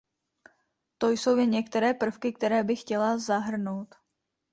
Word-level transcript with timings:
To 0.97 1.09
jsou 1.09 1.37
jen 1.37 1.49
některé 1.49 1.93
prvky, 1.93 2.33
které 2.33 2.63
bych 2.63 2.81
chtěla 2.81 3.17
zahrnout. 3.17 3.95